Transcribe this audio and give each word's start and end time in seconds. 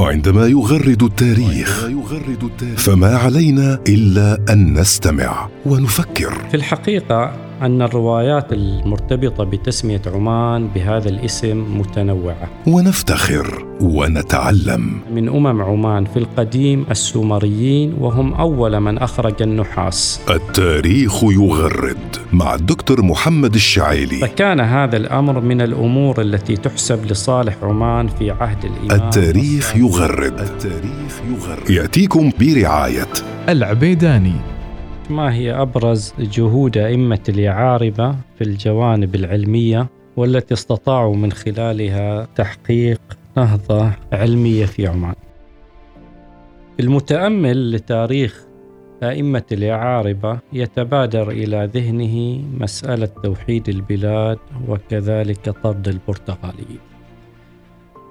وعندما 0.00 0.46
يغرد 0.46 1.02
التاريخ. 1.02 1.86
فما 2.76 3.16
علينا 3.16 3.78
إلا 3.88 4.38
أن 4.52 4.80
نستمع 4.80 5.48
ونفكر. 5.66 6.48
في 6.50 6.54
الحقيقة 6.54 7.49
أن 7.62 7.82
الروايات 7.82 8.52
المرتبطة 8.52 9.44
بتسمية 9.44 10.02
عمان 10.06 10.68
بهذا 10.74 11.08
الاسم 11.08 11.78
متنوعة. 11.78 12.48
ونفتخر 12.66 13.64
ونتعلم. 13.80 15.00
من 15.14 15.28
أمم 15.28 15.62
عمان 15.62 16.04
في 16.04 16.16
القديم 16.16 16.86
السومريين 16.90 17.94
وهم 18.00 18.34
أول 18.34 18.80
من 18.80 18.98
أخرج 18.98 19.42
النحاس. 19.42 20.20
التاريخ 20.30 21.24
يغرد 21.24 22.16
مع 22.32 22.54
الدكتور 22.54 23.02
محمد 23.02 23.54
الشعيلي. 23.54 24.18
فكان 24.18 24.60
هذا 24.60 24.96
الأمر 24.96 25.40
من 25.40 25.60
الأمور 25.60 26.20
التي 26.20 26.56
تحسب 26.56 27.06
لصالح 27.06 27.56
عمان 27.62 28.08
في 28.08 28.30
عهد 28.30 28.64
الإمام 28.64 29.06
التاريخ 29.06 29.76
يغرد. 29.76 30.40
التاريخ 30.40 31.20
يغرد. 31.30 31.70
يأتيكم 31.70 32.30
برعاية. 32.40 33.08
العبيداني. 33.48 34.59
ما 35.10 35.34
هي 35.34 35.52
أبرز 35.52 36.14
جهود 36.18 36.78
أئمة 36.78 37.20
اليعاربة 37.28 38.12
في 38.38 38.44
الجوانب 38.44 39.14
العلمية 39.14 39.86
والتي 40.16 40.54
استطاعوا 40.54 41.16
من 41.16 41.32
خلالها 41.32 42.28
تحقيق 42.36 43.00
نهضة 43.36 43.92
علمية 44.12 44.66
في 44.66 44.86
عمان 44.86 45.14
المتأمل 46.80 47.72
لتاريخ 47.72 48.44
أئمة 49.02 49.42
اليعاربة 49.52 50.38
يتبادر 50.52 51.30
إلى 51.30 51.70
ذهنه 51.74 52.44
مسألة 52.60 53.06
توحيد 53.06 53.68
البلاد 53.68 54.38
وكذلك 54.68 55.50
طرد 55.62 55.88
البرتغاليين. 55.88 56.80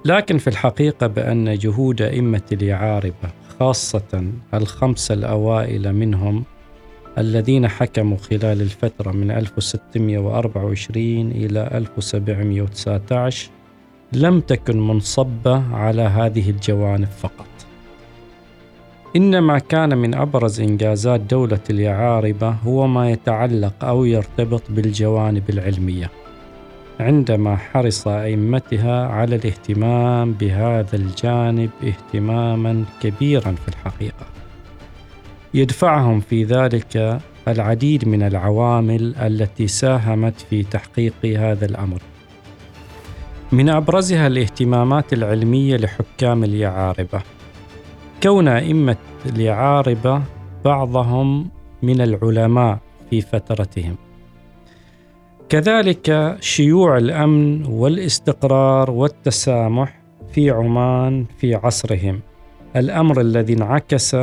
لكن 0.04 0.38
في 0.38 0.48
الحقيقة 0.48 1.06
بأن 1.06 1.58
جهود 1.58 2.02
أئمة 2.02 2.42
اليعاربة 2.52 3.30
خاصة 3.60 4.24
الخمسة 4.54 5.14
الأوائل 5.14 5.92
منهم 5.92 6.44
الذين 7.18 7.68
حكموا 7.68 8.16
خلال 8.16 8.60
الفترة 8.60 9.12
من 9.12 9.30
1624 9.30 11.30
إلى 11.30 11.70
1719 11.74 13.50
لم 14.12 14.40
تكن 14.40 14.80
منصبة 14.80 15.74
على 15.74 16.02
هذه 16.02 16.50
الجوانب 16.50 17.08
فقط. 17.08 17.46
إنما 19.16 19.58
كان 19.58 19.98
من 19.98 20.14
أبرز 20.14 20.60
إنجازات 20.60 21.20
دولة 21.20 21.60
اليعاربة 21.70 22.50
هو 22.50 22.86
ما 22.86 23.10
يتعلق 23.10 23.84
أو 23.84 24.04
يرتبط 24.04 24.62
بالجوانب 24.68 25.50
العلمية 25.50 26.10
عندما 27.00 27.56
حرص 27.56 28.08
أئمتها 28.08 29.06
على 29.06 29.36
الاهتمام 29.36 30.32
بهذا 30.32 30.96
الجانب 30.96 31.70
اهتماما 31.84 32.84
كبيرا 33.02 33.52
في 33.52 33.68
الحقيقة 33.68 34.26
يدفعهم 35.54 36.20
في 36.20 36.44
ذلك 36.44 37.20
العديد 37.48 38.08
من 38.08 38.22
العوامل 38.22 39.16
التي 39.16 39.66
ساهمت 39.66 40.40
في 40.40 40.62
تحقيق 40.62 41.14
هذا 41.24 41.66
الأمر. 41.66 42.02
من 43.52 43.68
أبرزها 43.68 44.26
الاهتمامات 44.26 45.12
العلمية 45.12 45.76
لحكام 45.76 46.44
اليعاربة. 46.44 47.22
كون 48.22 48.48
أئمة 48.48 48.96
اليعاربة 49.26 50.22
بعضهم 50.64 51.50
من 51.82 52.00
العلماء 52.00 52.78
في 53.10 53.20
فترتهم. 53.20 53.96
كذلك 55.48 56.36
شيوع 56.40 56.96
الأمن 56.96 57.66
والاستقرار 57.66 58.90
والتسامح 58.90 60.00
في 60.32 60.50
عمان 60.50 61.26
في 61.38 61.54
عصرهم. 61.54 62.20
الأمر 62.76 63.20
الذي 63.20 63.52
انعكس 63.52 64.16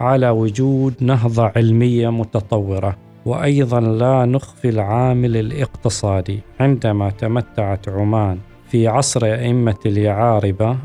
على 0.00 0.30
وجود 0.30 0.94
نهضة 1.00 1.52
علمية 1.56 2.08
متطورة 2.08 2.96
وأيضا 3.26 3.80
لا 3.80 4.24
نخفي 4.24 4.68
العامل 4.68 5.36
الاقتصادي 5.36 6.40
عندما 6.60 7.10
تمتعت 7.10 7.88
عمان 7.88 8.38
في 8.68 8.88
عصر 8.88 9.24
أئمة 9.24 9.76
اليعاربة 9.86 10.76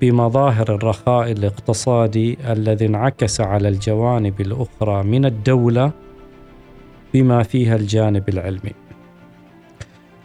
بمظاهر 0.00 0.74
الرخاء 0.74 1.32
الاقتصادي 1.32 2.38
الذي 2.52 2.86
انعكس 2.86 3.40
على 3.40 3.68
الجوانب 3.68 4.40
الأخرى 4.40 5.02
من 5.02 5.24
الدولة 5.24 5.92
بما 7.14 7.42
فيها 7.42 7.76
الجانب 7.76 8.28
العلمي. 8.28 8.72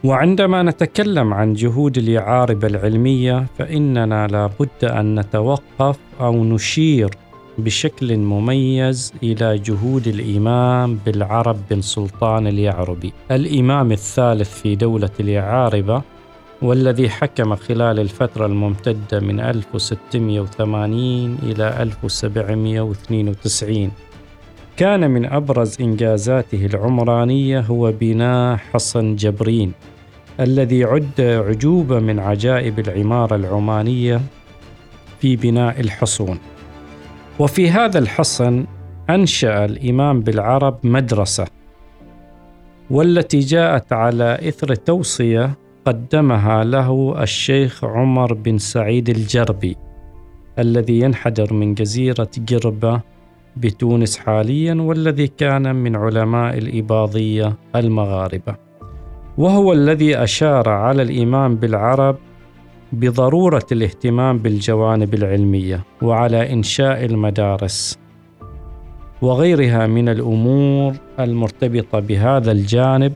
وعندما 0.04 0.64
نتكلم 0.64 1.34
عن 1.34 1.54
جهود 1.54 1.98
اليعارب 1.98 2.66
العلمية 2.66 3.46
فإننا 3.58 4.28
لابد 4.28 4.84
أن 4.84 5.20
نتوقف 5.20 6.00
أو 6.22 6.44
نشير 6.44 7.10
بشكل 7.58 8.18
مميز 8.18 9.14
إلى 9.24 9.58
جهود 9.58 10.08
الإمام 10.08 11.00
بالعرب 11.06 11.58
بن 11.70 11.82
سلطان 11.82 12.48
اليعربي، 12.48 13.14
الإمام 13.32 13.92
الثالث 13.92 14.62
في 14.62 14.76
دولة 14.76 15.10
اليعاربه 15.20 16.02
والذي 16.62 17.10
حكم 17.10 17.56
خلال 17.56 18.00
الفترة 18.00 18.46
الممتدة 18.46 19.20
من 19.20 19.40
1680 19.40 21.38
إلى 21.44 21.82
1792 21.82 23.92
كان 24.78 25.12
من 25.12 25.26
أبرز 25.26 25.82
إنجازاته 25.82 26.66
العمرانية 26.66 27.60
هو 27.60 27.92
بناء 27.92 28.58
حصن 28.58 29.16
جبرين 29.16 29.72
الذي 30.40 30.84
عد 30.84 31.22
عجوبة 31.22 32.00
من 32.00 32.20
عجائب 32.20 32.80
العمارة 32.80 33.36
العمانية 33.36 34.22
في 35.20 35.36
بناء 35.36 35.80
الحصون. 35.80 36.40
وفي 37.44 37.70
هذا 37.70 38.00
الحصن 38.00 38.66
أنشأ 39.10 39.66
الإمام 39.66 40.22
بالعرب 40.22 40.80
مدرسة 40.84 41.46
والتي 42.90 43.40
جاءت 43.40 43.94
على 43.94 44.40
إثر 44.48 44.76
توصية 44.76 45.58
قدمها 45.86 46.64
له 46.64 47.16
الشيخ 47.24 47.84
عمر 47.84 48.34
بن 48.34 48.58
سعيد 48.58 49.10
الجربي 49.10 49.78
الذي 50.60 51.00
ينحدر 51.00 51.54
من 51.54 51.74
جزيرة 51.74 52.30
جربة 52.38 53.02
بتونس 53.58 54.18
حاليا 54.18 54.74
والذي 54.82 55.28
كان 55.28 55.76
من 55.76 55.96
علماء 55.96 56.58
الإباضية 56.58 57.54
المغاربة. 57.76 58.56
وهو 59.38 59.74
الذي 59.74 60.18
أشار 60.18 60.70
على 60.70 61.02
الإمام 61.02 61.56
بالعرب 61.56 62.18
بضرورة 62.94 63.66
الاهتمام 63.72 64.38
بالجوانب 64.38 65.14
العلمية 65.14 65.84
وعلى 66.02 66.54
إنشاء 66.54 67.06
المدارس 67.06 68.00
وغيرها 69.22 69.88
من 69.88 70.10
الأمور 70.10 70.94
المرتبطة 71.20 72.00
بهذا 72.00 72.52
الجانب 72.52 73.14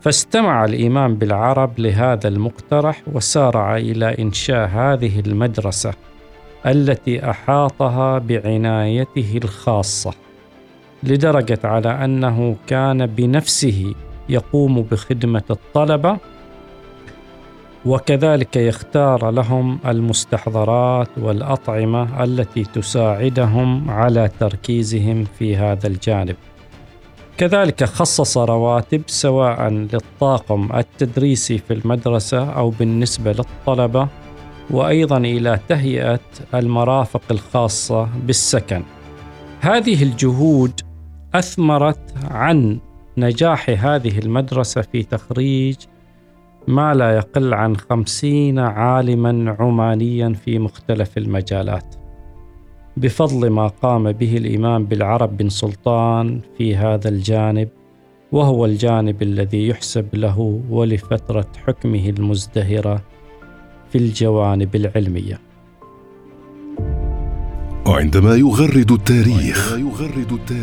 فاستمع 0.00 0.64
الإمام 0.64 1.14
بالعرب 1.14 1.78
لهذا 1.78 2.28
المقترح 2.28 3.02
وسارع 3.12 3.76
إلى 3.76 4.18
إنشاء 4.18 4.68
هذه 4.68 5.20
المدرسة 5.20 5.92
التي 6.66 7.30
أحاطها 7.30 8.18
بعنايته 8.18 9.40
الخاصة 9.44 10.14
لدرجة 11.02 11.58
على 11.64 11.88
أنه 11.88 12.56
كان 12.66 13.06
بنفسه 13.06 13.94
يقوم 14.28 14.82
بخدمة 14.82 15.42
الطلبة 15.50 16.18
وكذلك 17.86 18.56
يختار 18.56 19.30
لهم 19.30 19.78
المستحضرات 19.86 21.08
والأطعمة 21.18 22.24
التي 22.24 22.64
تساعدهم 22.64 23.90
على 23.90 24.30
تركيزهم 24.40 25.24
في 25.38 25.56
هذا 25.56 25.86
الجانب 25.86 26.36
كذلك 27.38 27.84
خصص 27.84 28.38
رواتب 28.38 29.02
سواء 29.06 29.68
للطاقم 29.68 30.76
التدريسي 30.76 31.58
في 31.58 31.72
المدرسة 31.74 32.50
أو 32.52 32.70
بالنسبة 32.70 33.32
للطلبة 33.32 34.08
وأيضا 34.70 35.18
إلى 35.18 35.58
تهيئة 35.68 36.20
المرافق 36.54 37.22
الخاصة 37.30 38.08
بالسكن. 38.26 38.82
هذه 39.60 40.02
الجهود 40.02 40.80
أثمرت 41.34 42.14
عن 42.30 42.78
نجاح 43.16 43.70
هذه 43.70 44.18
المدرسة 44.18 44.80
في 44.80 45.02
تخريج 45.02 45.76
ما 46.68 46.94
لا 46.94 47.16
يقل 47.16 47.54
عن 47.54 47.76
خمسين 47.76 48.58
عالما 48.58 49.56
عمانيا 49.60 50.32
في 50.44 50.58
مختلف 50.58 51.18
المجالات. 51.18 51.94
بفضل 52.96 53.50
ما 53.50 53.66
قام 53.66 54.12
به 54.12 54.36
الإمام 54.36 54.84
بالعرب 54.84 55.36
بن 55.36 55.48
سلطان 55.48 56.40
في 56.58 56.76
هذا 56.76 57.08
الجانب 57.08 57.68
وهو 58.32 58.64
الجانب 58.64 59.22
الذي 59.22 59.68
يحسب 59.68 60.14
له 60.14 60.60
ولفترة 60.70 61.46
حكمه 61.66 62.08
المزدهرة 62.08 63.02
في 63.92 63.98
الجوانب 63.98 64.76
العلمية. 64.76 65.40
وعندما 67.86 68.34
يغرد 68.34 68.92
التاريخ 68.92 69.76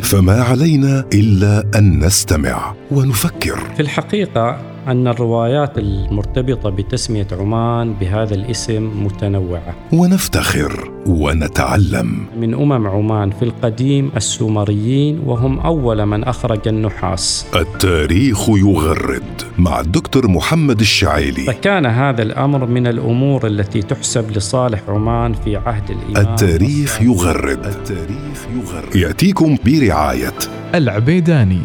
فما 0.02 0.42
علينا 0.42 1.06
إلا 1.14 1.72
أن 1.76 2.00
نستمع. 2.06 2.74
ونفكر. 2.92 3.60
في 3.76 3.80
الحقيقة 3.80 4.73
أن 4.88 5.08
الروايات 5.08 5.78
المرتبطة 5.78 6.70
بتسمية 6.70 7.28
عمان 7.32 7.94
بهذا 7.94 8.36
الاسم 8.36 9.06
متنوعة. 9.06 9.76
ونفتخر 9.94 10.92
ونتعلم. 11.08 12.26
من 12.40 12.54
أمم 12.54 12.88
عمان 12.88 13.32
في 13.32 13.44
القديم 13.44 14.12
السومريين 14.16 15.20
وهم 15.26 15.60
أول 15.60 16.06
من 16.06 16.24
أخرج 16.24 16.68
النحاس. 16.68 17.46
التاريخ 17.56 18.50
يغرد 18.50 19.42
مع 19.58 19.80
الدكتور 19.80 20.28
محمد 20.28 20.80
الشعيلي. 20.80 21.44
فكان 21.44 21.86
هذا 21.86 22.22
الأمر 22.22 22.66
من 22.66 22.88
الأمور 22.88 23.48
التي 23.48 23.82
تحسب 23.82 24.32
لصالح 24.32 24.82
عمان 24.88 25.34
في 25.34 25.56
عهد 25.56 25.90
الإمام 25.90 26.34
التاريخ 26.34 27.02
يغرد. 27.02 27.66
التاريخ 27.66 28.48
يغرد. 28.56 28.96
يأتيكم 28.96 29.58
برعاية. 29.66 30.34
العبيداني 30.76 31.62